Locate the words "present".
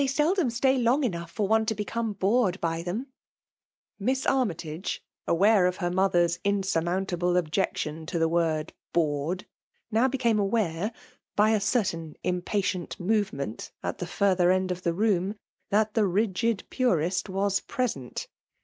17.59-18.27